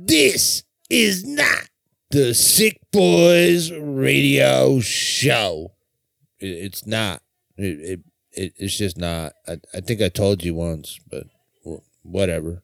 This 0.00 0.62
is 0.88 1.26
not 1.26 1.68
the 2.12 2.32
Sick 2.32 2.78
Boys 2.92 3.72
Radio 3.72 4.78
Show. 4.78 5.72
It, 6.38 6.46
it's 6.46 6.86
not. 6.86 7.20
It, 7.56 7.64
it, 7.80 8.00
it 8.30 8.52
it's 8.56 8.78
just 8.78 8.96
not. 8.96 9.32
I, 9.48 9.58
I 9.74 9.80
think 9.80 10.00
I 10.00 10.08
told 10.08 10.44
you 10.44 10.54
once, 10.54 11.00
but 11.10 11.24
wh- 11.66 11.82
whatever. 12.06 12.62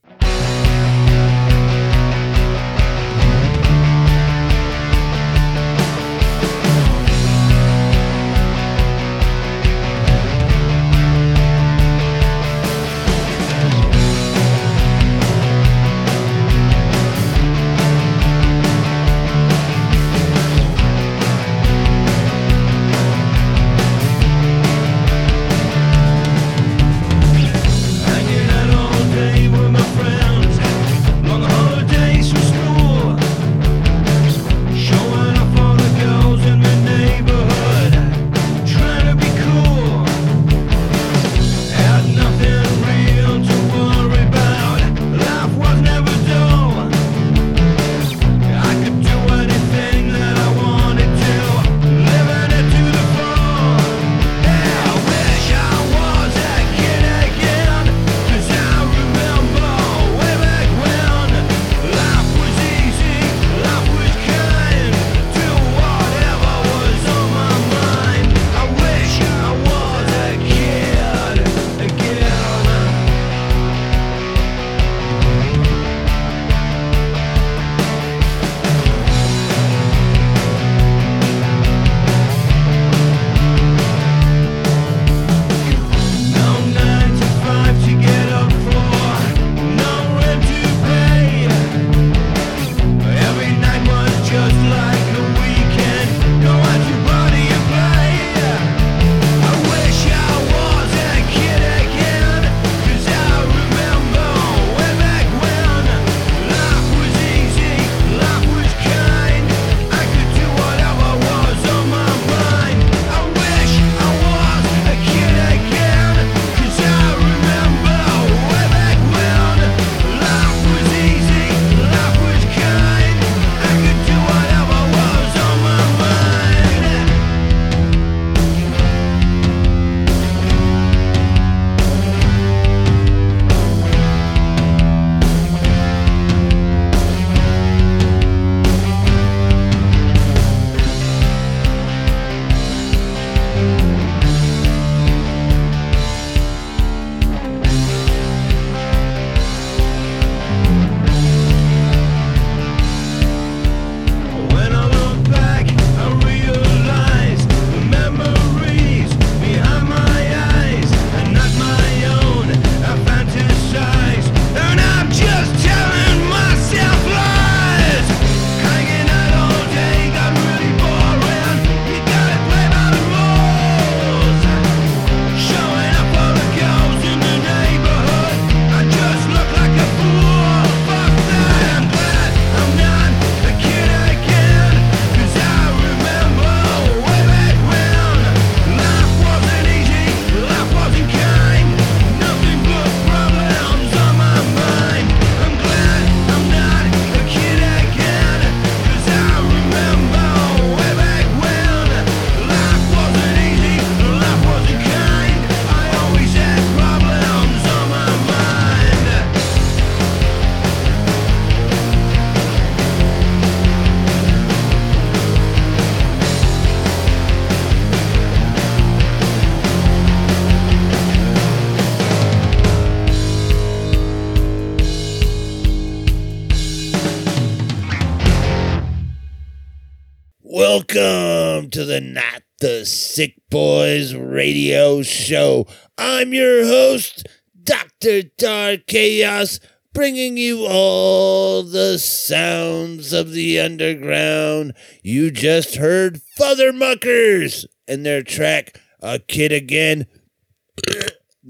To 231.74 231.84
the 231.84 232.00
Not 232.00 232.44
the 232.60 232.86
Sick 232.86 233.34
Boys 233.50 234.14
Radio 234.14 235.02
Show. 235.02 235.66
I'm 235.98 236.32
your 236.32 236.64
host, 236.64 237.26
Dr. 237.60 238.22
Dark 238.38 238.86
Chaos, 238.86 239.58
bringing 239.92 240.36
you 240.36 240.66
all 240.68 241.64
the 241.64 241.98
sounds 241.98 243.12
of 243.12 243.32
the 243.32 243.58
underground. 243.58 244.74
You 245.02 245.32
just 245.32 245.74
heard 245.74 246.20
Futhermuckers 246.38 247.66
and 247.88 248.06
their 248.06 248.22
track, 248.22 248.80
A 249.02 249.18
Kid 249.18 249.50
Again. 249.50 250.06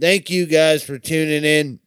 Thank 0.00 0.30
you 0.30 0.46
guys 0.46 0.82
for 0.82 0.98
tuning 0.98 1.44
in. 1.44 1.80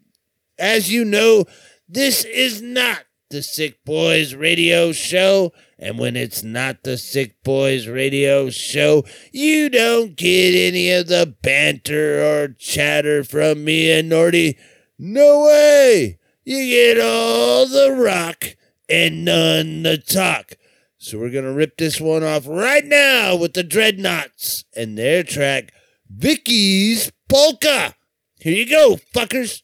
As 0.59 0.91
you 0.91 1.05
know, 1.05 1.45
this 1.89 2.23
is 2.23 2.61
not 2.61 3.03
the 3.29 3.43
Sick 3.43 3.83
Boys 3.83 4.33
Radio 4.35 4.91
Show. 4.91 5.53
And 5.77 5.99
when 5.99 6.15
it's 6.15 6.43
not 6.43 6.83
the 6.83 6.97
Sick 6.97 7.35
Boys 7.43 7.87
Radio 7.87 8.49
Show, 8.49 9.05
you 9.31 9.69
don't 9.69 10.15
get 10.15 10.55
any 10.55 10.91
of 10.91 11.07
the 11.07 11.35
banter 11.41 12.23
or 12.23 12.49
chatter 12.49 13.23
from 13.23 13.63
me 13.63 13.91
and 13.91 14.11
Nordy. 14.11 14.57
No 14.97 15.45
way! 15.45 16.19
You 16.43 16.65
get 16.65 16.99
all 16.99 17.67
the 17.67 17.91
rock 17.91 18.55
and 18.89 19.25
none 19.25 19.83
the 19.83 19.97
talk. 19.97 20.53
So 20.97 21.19
we're 21.19 21.29
going 21.29 21.45
to 21.45 21.51
rip 21.51 21.77
this 21.77 22.01
one 22.01 22.23
off 22.23 22.47
right 22.47 22.85
now 22.85 23.35
with 23.35 23.53
the 23.53 23.63
Dreadnoughts 23.63 24.63
and 24.75 24.97
their 24.97 25.23
track, 25.23 25.71
Vicki's 26.11 27.11
Polka. 27.29 27.93
Here 28.39 28.53
you 28.53 28.69
go, 28.69 28.97
fuckers. 29.13 29.61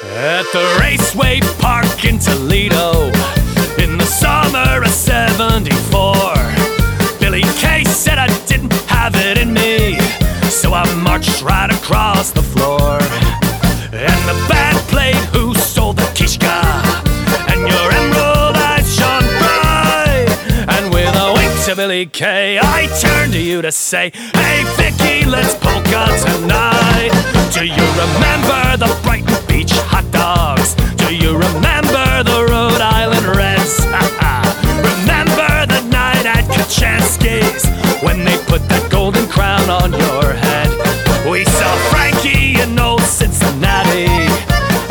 At 0.00 0.44
the 0.52 0.78
Raceway 0.80 1.40
Park 1.58 2.04
in 2.04 2.20
Toledo 2.20 3.06
in 3.82 3.98
the 3.98 4.04
summer 4.06 4.82
of 4.82 4.90
74. 4.90 6.14
Billy 7.18 7.42
Kay 7.58 7.82
said 7.82 8.16
I 8.16 8.28
didn't 8.46 8.72
have 8.86 9.16
it 9.16 9.38
in 9.38 9.52
me, 9.52 9.98
so 10.50 10.72
I 10.72 10.84
marched 11.02 11.42
right 11.42 11.68
across 11.70 12.30
the 12.30 12.42
floor. 12.42 13.00
And 13.90 14.20
the 14.28 14.46
band 14.48 14.78
played 14.86 15.16
Who 15.34 15.47
I 22.00 22.86
turned 23.02 23.32
to 23.32 23.40
you 23.40 23.60
to 23.60 23.72
say, 23.72 24.12
Hey 24.14 24.62
Vicki, 24.76 25.26
let's 25.26 25.54
polka 25.54 26.06
tonight. 26.22 27.10
Do 27.52 27.66
you 27.66 27.86
remember 27.98 28.76
the 28.78 28.96
Brighton 29.02 29.34
Beach 29.48 29.72
hot 29.72 30.08
dogs? 30.12 30.76
Do 30.94 31.12
you 31.12 31.32
remember 31.32 32.22
the 32.22 32.46
Rhode 32.48 32.80
Island 32.80 33.26
Reds? 33.26 33.82
remember 34.94 35.66
the 35.66 35.82
night 35.90 36.22
at 36.24 36.44
Kachansky's 36.46 37.66
when 38.00 38.22
they 38.24 38.38
put 38.46 38.62
that 38.68 38.86
golden 38.92 39.26
crown 39.26 39.68
on 39.68 39.90
your 39.90 40.32
head? 40.34 40.70
We 41.28 41.44
saw 41.46 41.74
Frankie 41.90 42.60
in 42.60 42.78
old 42.78 43.02
Cincinnati 43.02 44.06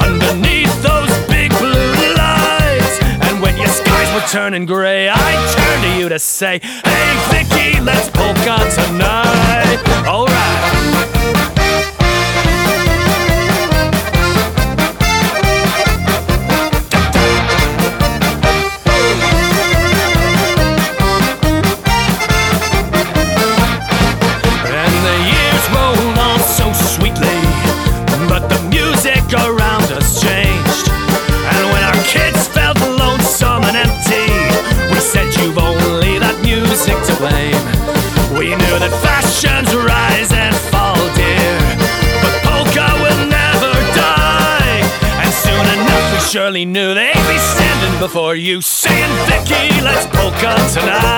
underneath 0.03 0.75
those 0.83 1.07
big 1.31 1.55
blue 1.55 2.15
lights. 2.19 2.99
And 3.23 3.41
when 3.41 3.55
your 3.55 3.69
skies 3.69 4.13
were 4.13 4.27
turning 4.27 4.65
gray, 4.65 5.06
say, 6.23 6.59
Hey 6.61 7.15
Vicki, 7.31 7.79
let's 7.81 8.09
polka 8.09 8.57
tonight. 8.75 10.07
Alright. 10.07 10.26
You, 48.47 48.61
saying, 48.61 49.11
"Vicki, 49.25 49.81
let's 49.81 50.05
polka 50.05 50.55
tonight." 50.71 51.16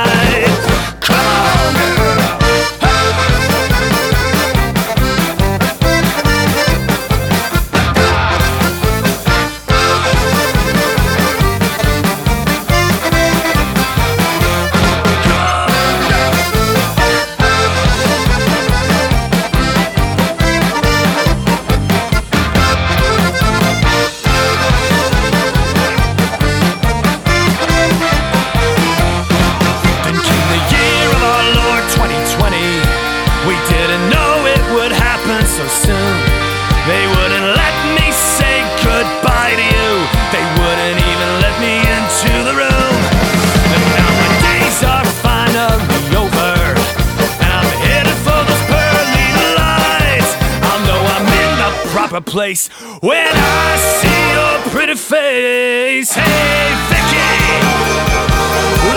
I 53.49 53.75
see 53.77 54.21
your 54.37 54.55
pretty 54.71 54.95
face. 54.95 56.13
Hey, 56.13 56.73
Vicki! 56.89 57.29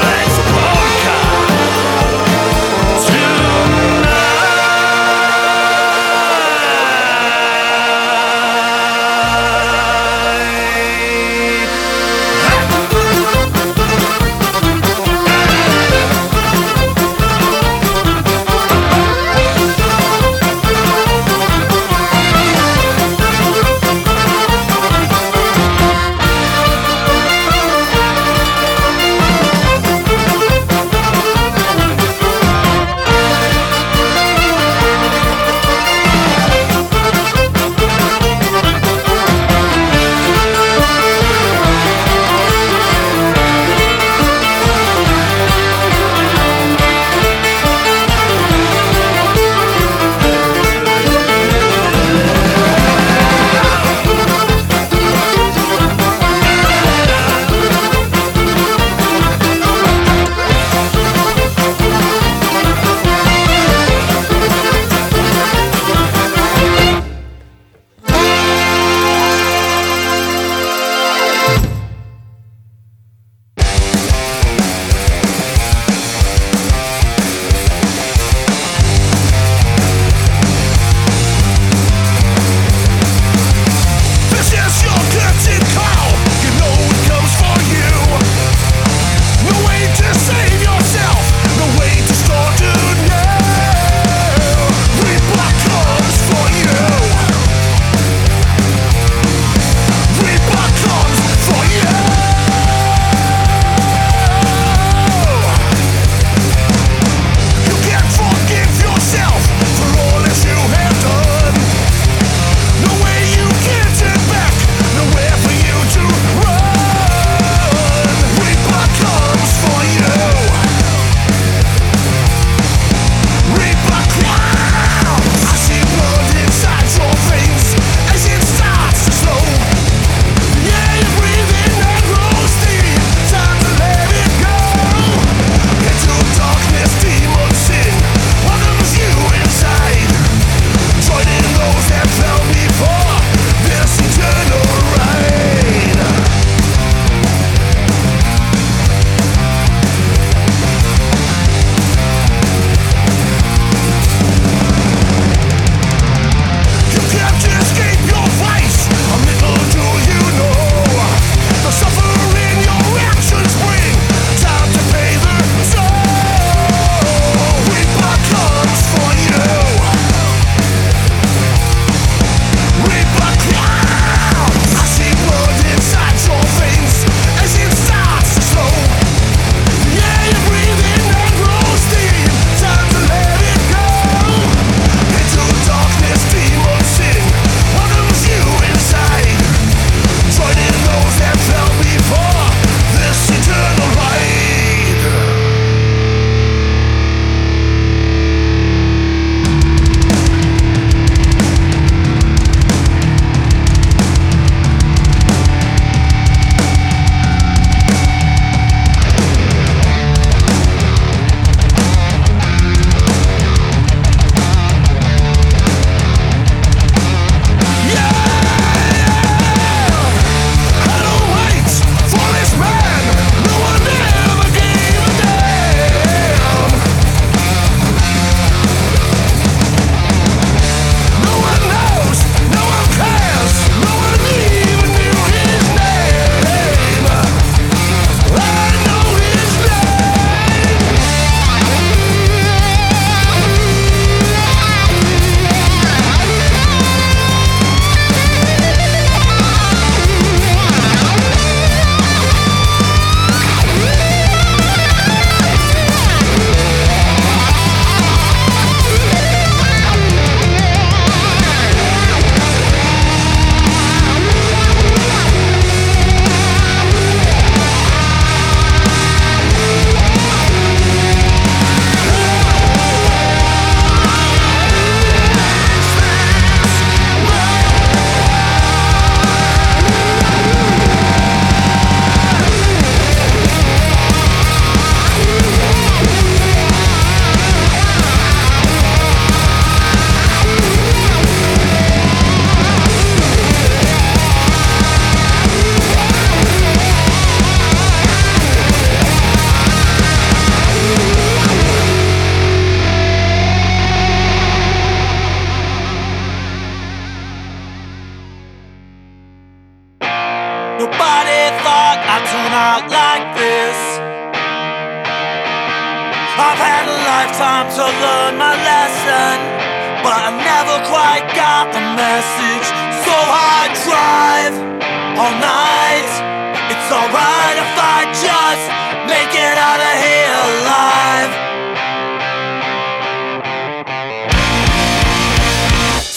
Let's 0.02 0.41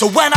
So 0.05 0.12
when 0.12 0.35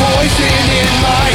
poison 0.00 0.64
in 0.80 0.88
my 1.02 1.29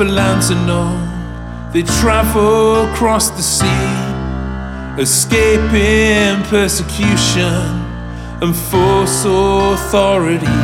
for 0.00 0.06
lands 0.06 0.48
unknown. 0.48 0.98
They 1.72 1.82
travel 1.82 2.86
across 2.88 3.28
the 3.28 3.42
sea, 3.42 3.92
escaping 4.98 6.42
persecution 6.48 7.66
and 8.40 8.56
false 8.56 9.26
authority. 9.26 10.62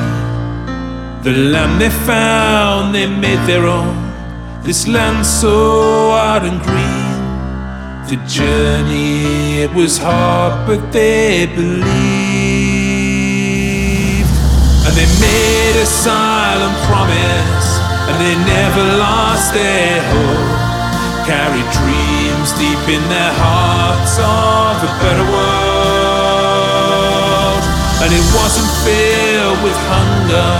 The 1.27 1.35
land 1.53 1.83
they 1.83 1.91
found, 1.91 2.95
they 2.95 3.07
made 3.07 3.43
their 3.47 3.67
own. 3.67 3.95
This 4.63 4.89
land 4.89 5.27
so 5.27 6.13
hard 6.17 6.45
and 6.45 6.59
green. 6.69 7.17
The 8.09 8.17
journey, 8.27 9.61
it 9.65 9.73
was 9.75 9.99
hard, 9.99 10.67
but 10.67 10.81
they 10.93 11.45
believed. 11.45 11.87
And 14.87 14.95
they 14.97 15.09
made 15.21 15.77
a 15.83 15.85
silent 15.85 16.77
promise, 16.89 17.56
and 18.09 18.17
they 18.23 18.35
never 18.47 18.85
lost 19.03 19.53
their 19.53 19.99
hope. 20.13 20.55
Carried 21.27 21.69
dreams 21.75 22.53
deep 22.55 22.85
in 22.87 23.03
their 23.11 23.35
hearts 23.35 24.15
of 24.23 24.79
a 24.87 24.91
better 25.03 25.27
world. 25.35 26.47
And 28.03 28.11
it 28.15 28.27
wasn't 28.39 28.71
filled 28.87 29.61
with 29.67 29.79
hunger 29.91 30.55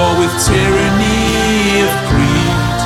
or 0.00 0.10
with 0.20 0.32
tyranny 0.48 1.84
of 1.84 1.92
greed, 2.08 2.78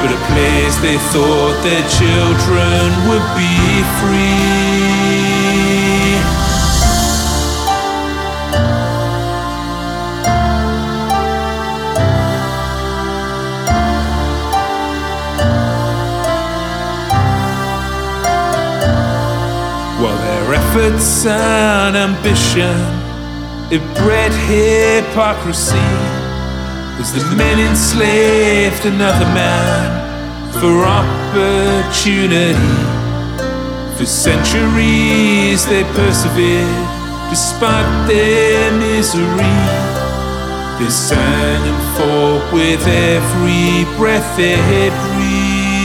but 0.00 0.10
a 0.16 0.20
place 0.32 0.76
they 0.80 0.96
thought 1.12 1.56
their 1.60 1.84
children 1.92 2.88
would 3.08 3.26
be 3.36 3.84
free. 4.00 5.51
Efforts 20.74 21.26
and 21.26 21.94
ambition 21.96 22.76
it 23.70 23.82
bred 24.00 24.32
hypocrisy 24.48 25.76
as 26.98 27.12
the 27.12 27.36
men 27.36 27.58
enslaved 27.60 28.86
another 28.86 29.26
man 29.36 29.90
for 30.60 30.84
opportunity. 30.84 32.54
For 33.98 34.06
centuries 34.06 35.66
they 35.66 35.84
persevered 35.92 36.88
despite 37.28 38.08
their 38.08 38.72
misery. 38.78 39.58
They 40.78 40.88
sang 40.88 41.62
and 41.68 41.82
fought 41.96 42.50
with 42.50 42.86
every 42.86 43.84
breath 43.98 44.36
they 44.38 44.88
breathed. 45.04 45.82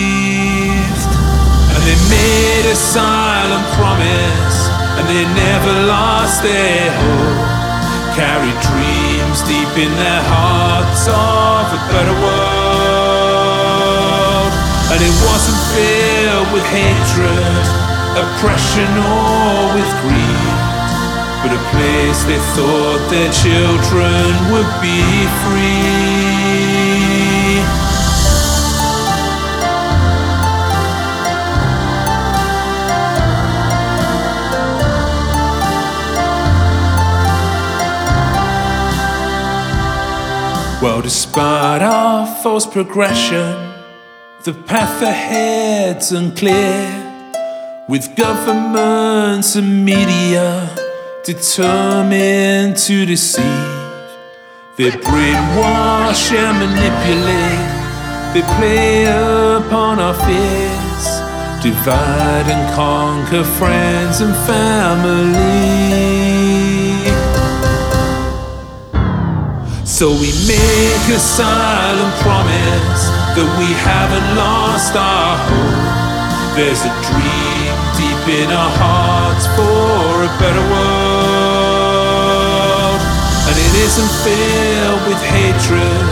And 1.73 1.81
they 1.87 1.99
made 2.09 2.65
a 2.71 2.75
silent 2.75 3.65
promise, 3.75 4.56
and 4.97 5.05
they 5.07 5.23
never 5.37 5.73
lost 5.85 6.41
their 6.41 6.89
hope. 6.91 7.45
Carried 8.17 8.57
dreams 8.65 9.39
deep 9.45 9.73
in 9.77 9.93
their 9.93 10.23
hearts 10.25 11.05
of 11.05 11.65
a 11.69 11.81
better 11.93 12.17
world. 12.25 13.37
And 14.89 14.99
it 15.05 15.15
wasn't 15.29 15.61
filled 15.77 16.49
with 16.49 16.65
hatred, 16.73 17.65
oppression, 18.17 18.89
or 18.97 19.77
with 19.77 19.91
greed, 20.01 20.57
but 21.45 21.53
a 21.53 21.61
place 21.69 22.19
they 22.25 22.41
thought 22.57 23.01
their 23.13 23.29
children 23.29 24.25
would 24.49 24.71
be 24.81 25.05
free. 25.45 26.86
Well, 40.79 41.01
despite 41.01 41.81
our 41.81 42.27
false 42.43 42.67
progression, 42.67 43.73
the 44.43 44.53
path 44.53 45.01
ahead's 45.01 46.11
unclear. 46.11 47.03
With 47.89 48.15
governments 48.15 49.55
and 49.55 49.83
media 49.83 50.69
determined 51.25 52.77
to 52.77 53.05
deceive, 53.07 53.43
they 54.77 54.91
brainwash 54.91 56.31
and 56.31 56.59
manipulate. 56.59 57.73
They 58.35 58.43
play 58.57 59.05
upon 59.05 59.97
our 59.99 60.13
fears, 60.13 61.05
divide 61.63 62.47
and 62.53 62.75
conquer 62.75 63.43
friends 63.43 64.21
and 64.21 64.35
family. 64.45 66.16
So 69.97 70.13
we 70.13 70.29
make 70.45 71.05
a 71.09 71.17
silent 71.17 72.13
promise 72.21 73.09
that 73.33 73.49
we 73.57 73.65
haven't 73.81 74.29
lost 74.37 74.93
our 74.93 75.33
hope. 75.49 76.53
There's 76.53 76.85
a 76.85 76.93
dream 77.01 77.73
deep 77.97 78.45
in 78.45 78.53
our 78.53 78.69
hearts 78.77 79.49
for 79.57 80.21
a 80.21 80.29
better 80.37 80.61
world. 80.69 81.81
And 83.49 83.57
it 83.57 83.73
isn't 83.89 84.13
filled 84.21 85.01
with 85.09 85.17
hatred, 85.17 86.05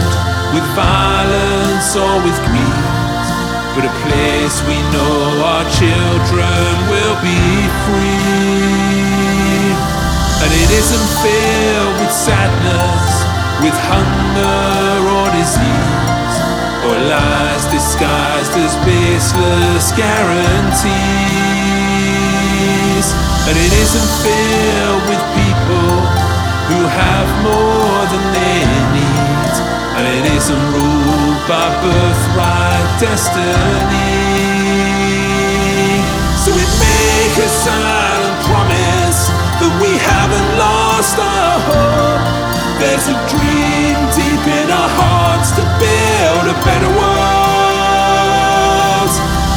with 0.50 0.66
violence, 0.74 1.94
or 1.94 2.18
with 2.26 2.34
greed. 2.42 2.90
But 3.78 3.86
a 3.86 3.94
place 4.02 4.66
we 4.66 4.82
know 4.90 5.46
our 5.46 5.62
children 5.70 6.90
will 6.90 7.14
be 7.22 7.38
free. 7.86 9.78
And 10.42 10.50
it 10.50 10.74
isn't 10.74 11.06
filled 11.22 12.02
with 12.02 12.10
sadness 12.10 13.25
with 13.62 13.72
hunger 13.72 15.08
or 15.16 15.26
disease, 15.32 16.36
or 16.84 16.96
lies 17.08 17.64
disguised 17.72 18.54
as 18.60 18.76
baseless 18.84 19.92
guarantees. 19.96 20.86
And 23.48 23.56
it 23.56 23.72
isn't 23.72 24.10
filled 24.26 25.04
with 25.08 25.22
people 25.38 25.92
who 26.68 26.80
have 26.84 27.28
more 27.46 28.02
than 28.12 28.24
they 28.34 28.60
need, 28.92 29.54
and 29.96 30.04
it 30.04 30.26
isn't 30.36 30.64
ruled 30.74 31.40
by 31.48 31.66
birthright 31.80 32.88
destiny. 33.00 34.12
So 36.42 36.50
we 36.52 36.64
make 36.82 37.34
a 37.38 37.48
silent 37.48 38.36
promise 38.44 39.30
that 39.58 39.72
we 39.80 39.96
haven't 39.96 40.48
lost 40.58 41.18
our 41.18 41.58
hope. 41.70 42.55
There's 42.78 43.08
a 43.08 43.16
dream 43.32 43.96
deep 44.12 44.44
in 44.52 44.68
our 44.68 44.90
hearts 45.00 45.48
to 45.56 45.64
build 45.80 46.44
a 46.52 46.56
better 46.60 46.92
world. 46.92 47.96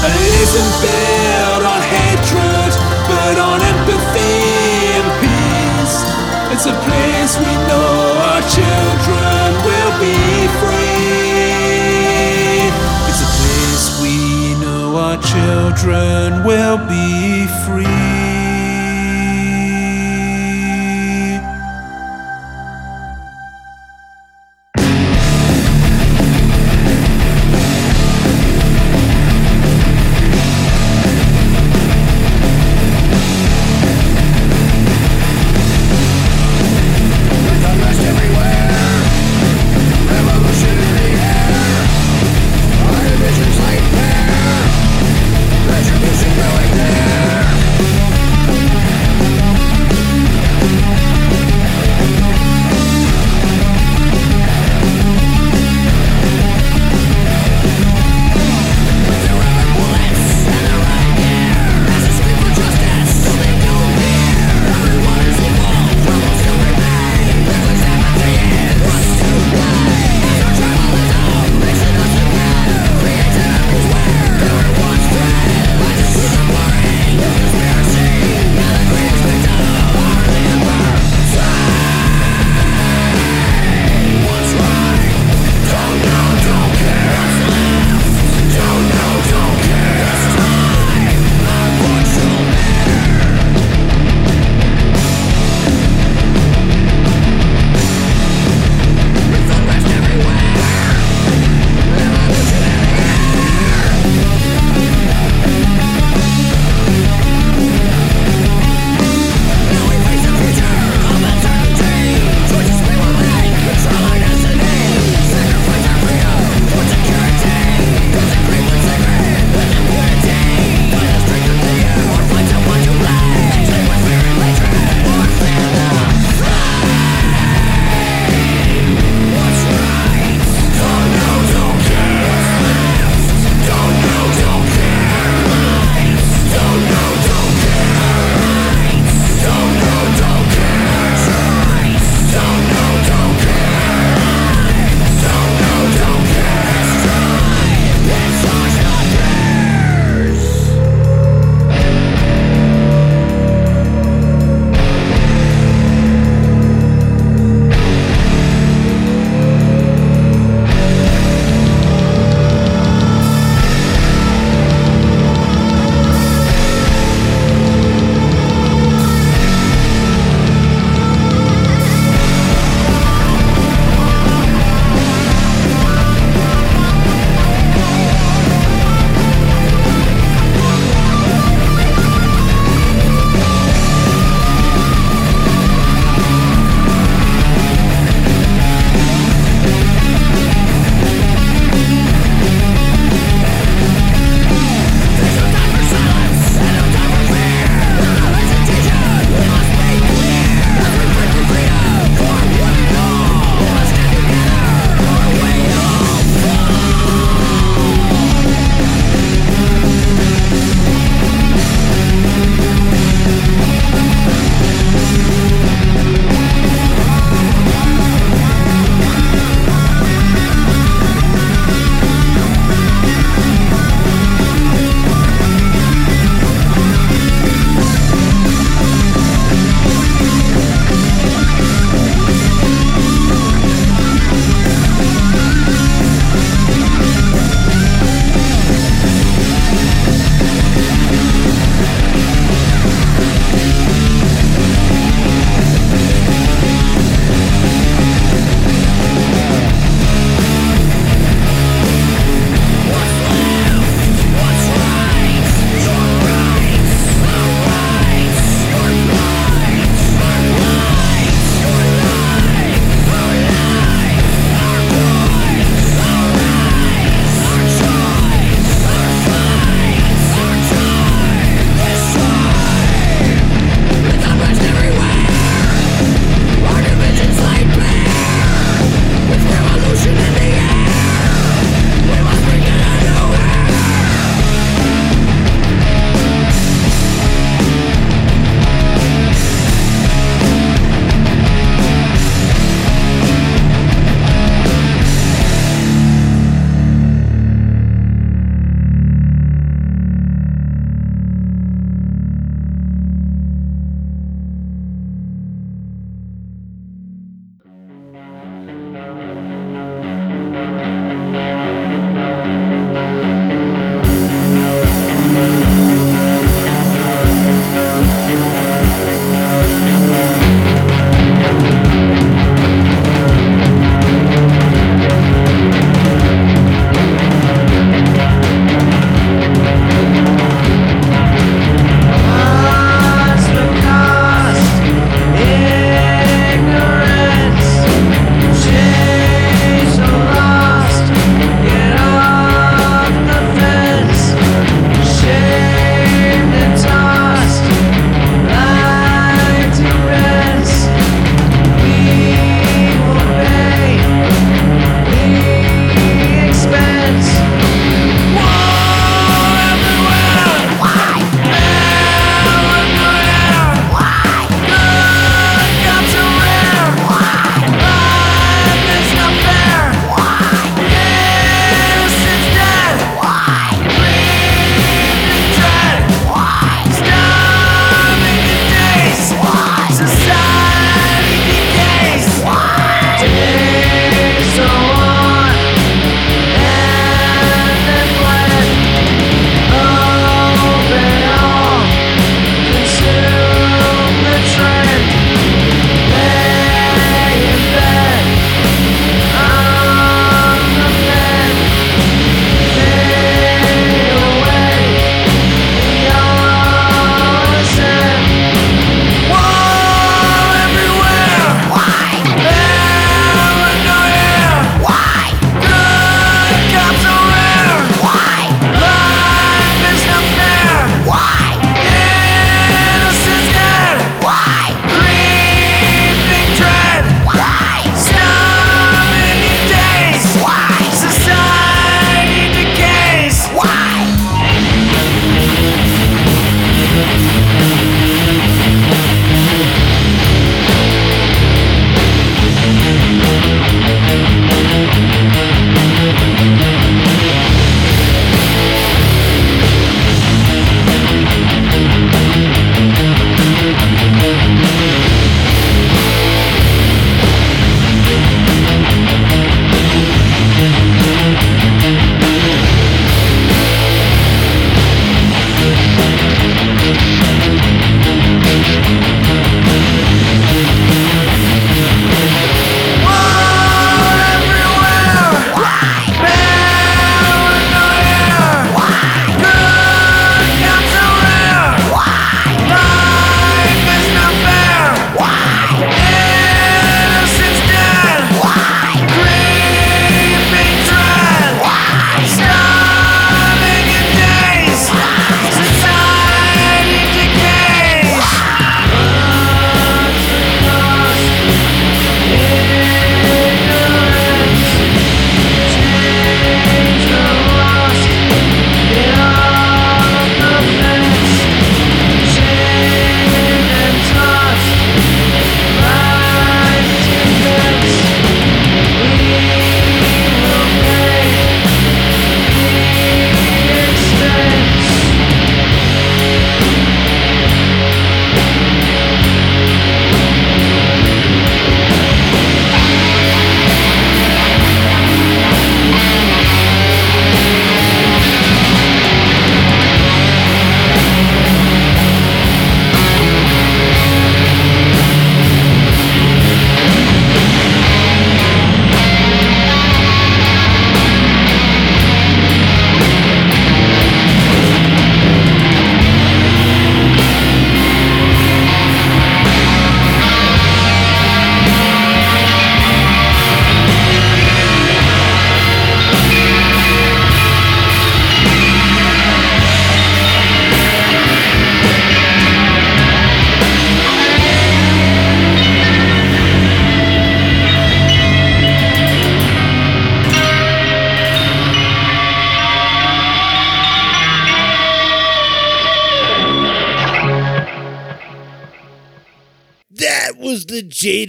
And 0.07 0.11
it 0.15 0.33
isn't 0.39 0.73
built 0.79 1.63
on 1.67 1.81
hatred, 1.83 2.71
but 3.11 3.35
on 3.35 3.59
empathy 3.59 4.95
and 4.95 5.07
peace. 5.19 5.95
It's 6.55 6.63
a 6.63 6.75
place 6.87 7.35
we 7.43 7.51
know 7.67 8.23
our 8.31 8.39
children 8.55 9.47
will 9.67 9.93
be 9.99 10.15
free. 10.63 11.59
It's 13.03 13.19
a 13.19 13.31
place 13.35 13.99
we 13.99 14.55
know 14.63 14.95
our 14.95 15.19
children 15.19 16.47
will 16.47 16.79
be 16.87 17.51
free. 17.67 17.98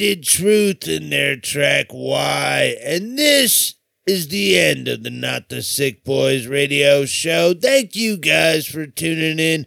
Truth 0.01 0.89
in 0.89 1.11
their 1.11 1.37
track 1.37 1.89
Why. 1.91 2.75
And 2.83 3.19
this 3.19 3.75
is 4.07 4.29
the 4.29 4.59
end 4.59 4.89
of 4.89 5.03
the 5.03 5.11
Not 5.11 5.51
the 5.51 5.63
Sick 5.63 6.05
Boys 6.05 6.47
radio 6.47 7.05
show. 7.05 7.53
Thank 7.53 7.95
you 7.95 8.17
guys 8.17 8.67
for 8.67 8.87
tuning 8.87 9.39
in. 9.39 9.67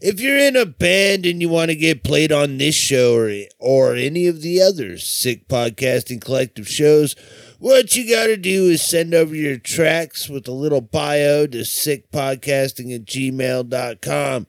If 0.00 0.20
you're 0.20 0.38
in 0.38 0.56
a 0.56 0.64
band 0.64 1.26
and 1.26 1.42
you 1.42 1.50
want 1.50 1.70
to 1.70 1.76
get 1.76 2.02
played 2.02 2.32
on 2.32 2.56
this 2.56 2.74
show 2.74 3.14
or, 3.14 3.30
or 3.58 3.94
any 3.94 4.26
of 4.26 4.40
the 4.40 4.62
other 4.62 4.96
Sick 4.96 5.48
Podcasting 5.48 6.22
Collective 6.22 6.66
shows, 6.66 7.14
what 7.58 7.94
you 7.94 8.08
got 8.08 8.28
to 8.28 8.38
do 8.38 8.64
is 8.64 8.82
send 8.82 9.12
over 9.12 9.34
your 9.34 9.58
tracks 9.58 10.30
with 10.30 10.48
a 10.48 10.52
little 10.52 10.80
bio 10.80 11.46
to 11.46 11.58
sickpodcasting 11.58 12.94
at 12.94 13.04
gmail.com. 13.04 14.46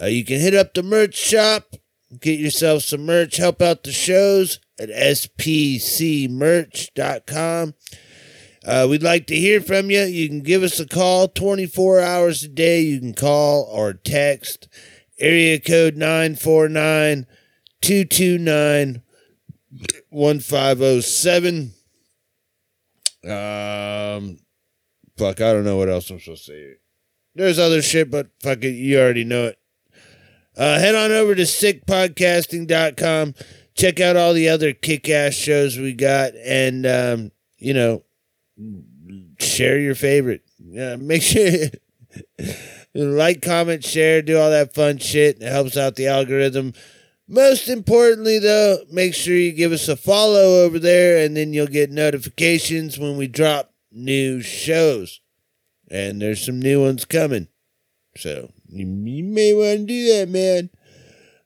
Uh, 0.00 0.06
you 0.06 0.24
can 0.24 0.38
hit 0.38 0.54
up 0.54 0.74
the 0.74 0.82
merch 0.84 1.16
shop, 1.16 1.74
get 2.20 2.38
yourself 2.38 2.82
some 2.82 3.06
merch, 3.06 3.36
help 3.36 3.60
out 3.62 3.84
the 3.84 3.92
shows 3.92 4.60
at 4.78 4.88
spcmerch.com. 4.88 5.34
Uh, 8.66 8.86
we'd 8.88 9.02
like 9.02 9.26
to 9.26 9.36
hear 9.36 9.60
from 9.60 9.90
you. 9.90 10.02
You 10.02 10.26
can 10.28 10.40
give 10.40 10.62
us 10.62 10.80
a 10.80 10.86
call 10.86 11.28
24 11.28 12.00
hours 12.00 12.42
a 12.44 12.48
day. 12.48 12.80
You 12.80 12.98
can 12.98 13.12
call 13.12 13.64
or 13.64 13.92
text 13.92 14.68
area 15.18 15.60
code 15.60 15.96
949 15.96 17.26
229 17.82 19.02
1507. 20.08 21.72
Um, 23.24 24.38
fuck, 25.16 25.40
I 25.40 25.52
don't 25.52 25.64
know 25.64 25.76
what 25.76 25.88
else 25.88 26.10
I'm 26.10 26.20
supposed 26.20 26.46
to 26.46 26.52
say. 26.52 26.74
There's 27.34 27.58
other 27.58 27.82
shit, 27.82 28.10
but 28.10 28.28
fuck 28.40 28.62
it, 28.64 28.70
you 28.70 28.98
already 28.98 29.24
know 29.24 29.46
it. 29.46 29.58
Uh, 30.56 30.78
head 30.78 30.94
on 30.94 31.10
over 31.10 31.34
to 31.34 31.42
sickpodcasting.com. 31.42 33.34
Check 33.74 34.00
out 34.00 34.16
all 34.16 34.32
the 34.32 34.48
other 34.48 34.72
kick 34.72 35.08
ass 35.08 35.34
shows 35.34 35.76
we 35.76 35.92
got 35.94 36.34
and, 36.36 36.86
um, 36.86 37.32
you 37.58 37.74
know, 37.74 38.04
share 39.40 39.78
your 39.78 39.96
favorite. 39.96 40.42
Yeah, 40.60 40.96
make 40.96 41.22
sure 41.22 41.68
like, 42.94 43.42
comment, 43.42 43.84
share, 43.84 44.22
do 44.22 44.38
all 44.38 44.50
that 44.50 44.74
fun 44.74 44.98
shit. 44.98 45.42
It 45.42 45.50
helps 45.50 45.76
out 45.76 45.96
the 45.96 46.06
algorithm. 46.06 46.72
Most 47.26 47.68
importantly, 47.68 48.38
though, 48.38 48.78
make 48.90 49.14
sure 49.14 49.34
you 49.34 49.52
give 49.52 49.72
us 49.72 49.88
a 49.88 49.96
follow 49.96 50.62
over 50.62 50.78
there, 50.78 51.24
and 51.24 51.36
then 51.36 51.52
you'll 51.52 51.66
get 51.66 51.90
notifications 51.90 52.98
when 52.98 53.16
we 53.16 53.26
drop 53.26 53.72
new 53.90 54.42
shows. 54.42 55.20
And 55.90 56.20
there's 56.20 56.44
some 56.44 56.60
new 56.60 56.82
ones 56.82 57.04
coming. 57.04 57.48
So 58.16 58.50
you, 58.74 59.24
may 59.24 59.54
want 59.54 59.80
to 59.80 59.86
do 59.86 60.18
that, 60.18 60.28
man. 60.28 60.70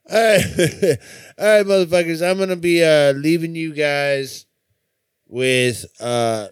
All 0.09 0.17
right, 0.17 0.97
all 1.37 1.57
right, 1.57 1.65
motherfuckers. 1.65 2.27
I'm 2.27 2.39
gonna 2.39 2.55
be 2.55 2.83
uh, 2.83 3.13
leaving 3.13 3.55
you 3.55 3.73
guys 3.73 4.45
with 5.27 5.85
uh, 5.99 6.47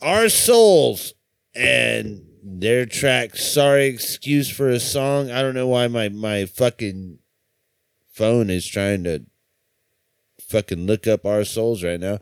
our 0.00 0.28
souls 0.28 1.12
and 1.54 2.22
their 2.42 2.86
track. 2.86 3.36
Sorry, 3.36 3.86
excuse 3.86 4.48
for 4.48 4.68
a 4.70 4.80
song. 4.80 5.30
I 5.30 5.42
don't 5.42 5.54
know 5.54 5.68
why 5.68 5.88
my 5.88 6.08
my 6.08 6.46
fucking 6.46 7.18
phone 8.08 8.50
is 8.50 8.66
trying 8.66 9.04
to 9.04 9.24
fucking 10.40 10.86
look 10.86 11.06
up 11.06 11.26
our 11.26 11.44
souls 11.44 11.84
right 11.84 12.00
now. 12.00 12.18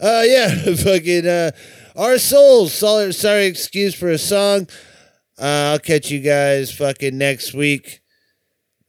Uh, 0.00 0.22
yeah, 0.24 0.54
fucking 0.76 1.26
uh, 1.26 1.50
our 1.96 2.18
souls. 2.18 2.72
Sorry, 2.72 3.12
sorry, 3.12 3.46
excuse 3.46 3.94
for 3.94 4.08
a 4.08 4.18
song. 4.18 4.68
Uh, 5.38 5.70
I'll 5.72 5.78
catch 5.78 6.10
you 6.10 6.20
guys 6.20 6.72
fucking 6.72 7.16
next 7.16 7.54
week. 7.54 8.00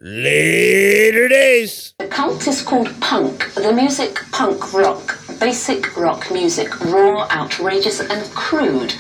Later 0.02 1.28
days. 1.28 1.94
The 2.00 2.08
cult 2.08 2.48
is 2.48 2.62
called 2.62 2.90
punk. 3.02 3.54
The 3.54 3.72
music, 3.72 4.20
punk 4.32 4.74
rock. 4.74 5.20
Basic 5.40 5.96
rock 5.96 6.32
music. 6.32 6.80
Raw, 6.80 7.28
outrageous, 7.30 8.00
and 8.00 8.24
crude. 8.34 8.96